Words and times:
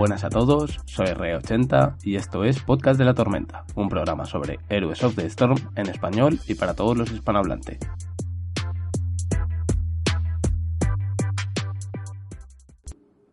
Buenas 0.00 0.24
a 0.24 0.30
todos, 0.30 0.80
soy 0.86 1.08
Re80 1.08 1.96
y 2.04 2.16
esto 2.16 2.42
es 2.42 2.62
Podcast 2.62 2.98
de 2.98 3.04
la 3.04 3.12
Tormenta, 3.12 3.66
un 3.74 3.90
programa 3.90 4.24
sobre 4.24 4.58
Heroes 4.70 5.04
of 5.04 5.14
the 5.14 5.26
Storm 5.26 5.58
en 5.76 5.90
español 5.90 6.38
y 6.48 6.54
para 6.54 6.72
todos 6.72 6.96
los 6.96 7.12
hispanohablantes. 7.12 7.80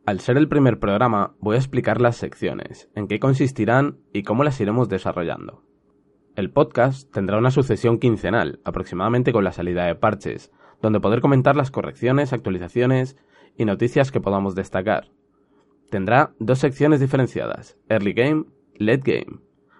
Al 0.05 0.19
ser 0.19 0.35
el 0.35 0.49
primer 0.49 0.77
programa, 0.77 1.37
voy 1.39 1.55
a 1.55 1.59
explicar 1.59 2.01
las 2.01 2.17
secciones, 2.17 2.89
en 2.95 3.07
qué 3.07 3.21
consistirán 3.21 3.99
y 4.11 4.23
cómo 4.23 4.43
las 4.43 4.59
iremos 4.59 4.89
desarrollando. 4.89 5.63
El 6.35 6.51
podcast 6.51 7.09
tendrá 7.13 7.37
una 7.37 7.51
sucesión 7.51 7.97
quincenal, 7.97 8.59
aproximadamente 8.65 9.31
con 9.31 9.45
la 9.45 9.53
salida 9.53 9.85
de 9.85 9.95
parches, 9.95 10.51
donde 10.81 10.99
poder 10.99 11.21
comentar 11.21 11.55
las 11.55 11.71
correcciones, 11.71 12.33
actualizaciones 12.33 13.15
y 13.55 13.63
noticias 13.63 14.11
que 14.11 14.19
podamos 14.19 14.53
destacar. 14.53 15.07
Tendrá 15.89 16.33
dos 16.37 16.59
secciones 16.59 16.99
diferenciadas, 16.99 17.77
Early 17.87 18.11
Game, 18.11 18.45
Late 18.77 19.03
Game, 19.05 19.39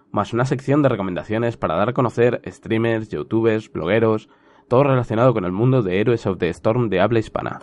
más 0.10 0.32
una 0.32 0.46
sección 0.46 0.82
de 0.82 0.88
recomendaciones 0.88 1.58
para 1.58 1.76
dar 1.76 1.90
a 1.90 1.94
conocer 1.94 2.42
streamers, 2.48 3.10
youtubers, 3.10 3.70
blogueros, 3.70 4.30
todo 4.70 4.86
relacionado 4.86 5.34
con 5.34 5.44
el 5.44 5.52
mundo 5.52 5.82
de 5.82 6.00
Heroes 6.00 6.26
of 6.26 6.38
the 6.38 6.48
Storm 6.48 6.88
de 6.88 7.02
habla 7.02 7.20
hispana. 7.20 7.60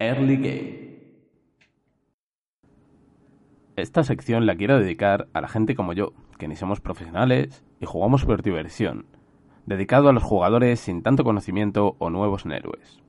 Early 0.00 0.36
Game. 0.36 0.84
Esta 3.76 4.02
sección 4.02 4.44
la 4.44 4.56
quiero 4.56 4.80
dedicar 4.80 5.28
a 5.34 5.40
la 5.40 5.46
gente 5.48 5.76
como 5.76 5.92
yo, 5.92 6.14
que 6.36 6.48
ni 6.48 6.56
somos 6.56 6.80
profesionales 6.80 7.64
y 7.80 7.86
jugamos 7.86 8.24
por 8.24 8.42
diversión, 8.42 9.06
dedicado 9.66 10.08
a 10.08 10.12
los 10.12 10.22
jugadores 10.22 10.80
sin 10.80 11.02
tanto 11.02 11.24
conocimiento 11.24 11.96
o 11.98 12.10
nuevos 12.10 12.44
en 12.44 12.52
héroes. 12.52 13.00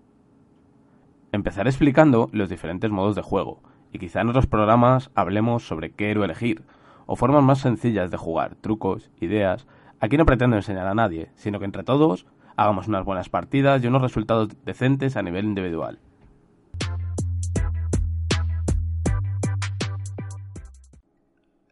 Empezaré 1.31 1.69
explicando 1.69 2.29
los 2.31 2.49
diferentes 2.49 2.89
modos 2.91 3.15
de 3.15 3.21
juego, 3.21 3.61
y 3.91 3.99
quizá 3.99 4.21
en 4.21 4.29
otros 4.29 4.47
programas 4.47 5.11
hablemos 5.15 5.67
sobre 5.67 5.91
qué 5.91 6.11
héroe 6.11 6.25
elegir, 6.25 6.63
o 7.05 7.15
formas 7.15 7.43
más 7.43 7.59
sencillas 7.59 8.11
de 8.11 8.17
jugar, 8.17 8.55
trucos, 8.55 9.11
ideas. 9.19 9.67
Aquí 9.99 10.17
no 10.17 10.25
pretendo 10.25 10.55
enseñar 10.55 10.87
a 10.87 10.95
nadie, 10.95 11.31
sino 11.35 11.59
que 11.59 11.65
entre 11.65 11.83
todos 11.83 12.25
hagamos 12.55 12.87
unas 12.87 13.05
buenas 13.05 13.29
partidas 13.29 13.83
y 13.83 13.87
unos 13.87 14.01
resultados 14.01 14.49
decentes 14.63 15.17
a 15.17 15.21
nivel 15.21 15.45
individual. 15.45 15.99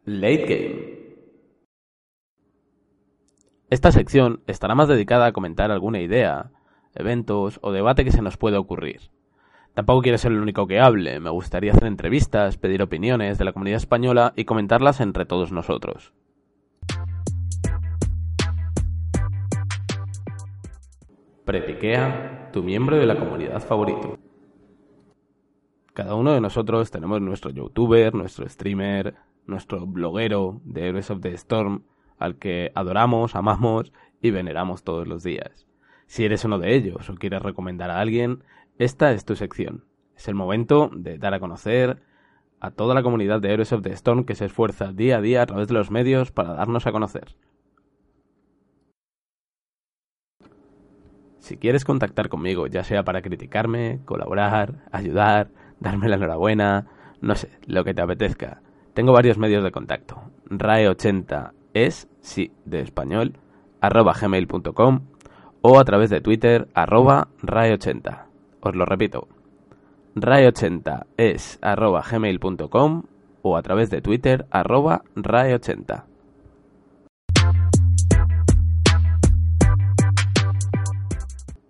Late 0.06 0.46
Game 0.46 0.93
esta 3.74 3.92
sección 3.92 4.42
estará 4.46 4.76
más 4.76 4.88
dedicada 4.88 5.26
a 5.26 5.32
comentar 5.32 5.72
alguna 5.72 6.00
idea, 6.00 6.52
eventos 6.94 7.58
o 7.64 7.72
debate 7.72 8.06
que 8.06 8.12
se 8.12 8.22
nos 8.22 8.38
pueda 8.38 8.60
ocurrir. 8.60 9.02
Tampoco 9.74 10.04
quiero 10.04 10.20
ser 10.20 10.32
el 10.32 10.42
único 10.42 10.68
que 10.68 10.80
hable, 10.80 11.20
me 11.20 11.32
gustaría 11.32 11.72
hacer 11.72 11.88
entrevistas, 11.88 12.58
pedir 12.58 12.84
opiniones 12.84 13.40
de 13.40 13.46
la 13.46 13.52
comunidad 13.52 13.78
española 13.78 14.34
y 14.36 14.46
comentarlas 14.46 15.02
entre 15.02 15.26
todos 15.26 15.52
nosotros. 15.52 16.14
Pretiquea, 21.44 22.52
tu 22.54 22.62
miembro 22.62 22.98
de 22.98 23.08
la 23.08 23.18
comunidad 23.18 23.60
favorito. 23.60 24.20
Cada 25.96 26.14
uno 26.14 26.34
de 26.34 26.42
nosotros 26.42 26.92
tenemos 26.92 27.20
nuestro 27.22 27.50
youtuber, 27.50 28.14
nuestro 28.14 28.48
streamer, 28.48 29.16
nuestro 29.48 29.88
bloguero 29.88 30.62
de 30.64 30.90
Heroes 30.90 31.10
of 31.10 31.22
the 31.22 31.34
Storm 31.34 31.82
al 32.24 32.38
que 32.38 32.72
adoramos, 32.74 33.36
amamos 33.36 33.92
y 34.22 34.32
veneramos 34.32 34.84
todos 34.84 35.08
los 35.08 35.24
días. 35.24 35.68
Si 36.08 36.24
eres 36.24 36.46
uno 36.46 36.58
de 36.58 36.74
ellos 36.74 37.10
o 37.10 37.16
quieres 37.16 37.42
recomendar 37.42 37.90
a 37.90 38.00
alguien, 38.00 38.44
esta 38.78 39.12
es 39.12 39.26
tu 39.26 39.36
sección. 39.36 39.84
Es 40.16 40.30
el 40.30 40.36
momento 40.36 40.90
de 40.94 41.18
dar 41.18 41.34
a 41.34 41.42
conocer 41.42 42.02
a 42.62 42.72
toda 42.72 42.96
la 42.96 43.04
comunidad 43.04 43.42
de 43.42 43.52
Heroes 43.52 43.74
of 43.74 43.82
the 43.82 43.92
Storm 43.92 44.24
que 44.24 44.36
se 44.36 44.46
esfuerza 44.46 44.94
día 44.94 45.18
a 45.18 45.22
día 45.22 45.42
a 45.42 45.46
través 45.46 45.68
de 45.68 45.74
los 45.74 45.92
medios 45.92 46.32
para 46.32 46.54
darnos 46.54 46.88
a 46.88 46.94
conocer. 46.94 47.36
Si 51.40 51.58
quieres 51.58 51.84
contactar 51.84 52.30
conmigo, 52.30 52.68
ya 52.68 52.86
sea 52.86 53.04
para 53.04 53.22
criticarme, 53.22 54.00
colaborar, 54.06 54.86
ayudar, 54.94 55.50
darme 55.82 56.08
la 56.08 56.16
enhorabuena, 56.16 56.88
no 57.20 57.36
sé, 57.36 57.50
lo 57.68 57.84
que 57.84 57.94
te 57.94 58.02
apetezca, 58.02 58.62
tengo 58.94 59.12
varios 59.12 59.38
medios 59.38 59.62
de 59.62 59.72
contacto. 59.72 60.32
RAE80 60.46 61.52
es, 61.74 62.08
sí, 62.22 62.52
de 62.66 62.82
español, 62.82 63.34
arroba 63.82 64.14
gmail.com 64.14 65.02
o 65.62 65.80
a 65.80 65.84
través 65.84 66.10
de 66.10 66.22
Twitter, 66.22 66.68
arroba 66.74 67.30
RAE80. 67.42 68.26
Os 68.62 68.76
lo 68.76 68.86
repito, 68.86 69.28
RAE80 70.16 71.06
es 71.18 71.60
arroba 71.62 72.04
gmail.com 72.10 73.04
o 73.42 73.58
a 73.58 73.62
través 73.62 73.90
de 73.90 74.02
Twitter, 74.02 74.46
arroba 74.52 75.04
RAE80. 75.16 76.06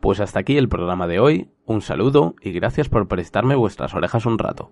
Pues 0.03 0.19
hasta 0.19 0.39
aquí 0.39 0.57
el 0.57 0.67
programa 0.67 1.07
de 1.07 1.19
hoy, 1.19 1.49
un 1.65 1.81
saludo 1.81 2.35
y 2.41 2.51
gracias 2.51 2.89
por 2.89 3.07
prestarme 3.07 3.55
vuestras 3.55 3.93
orejas 3.93 4.25
un 4.25 4.37
rato. 4.37 4.69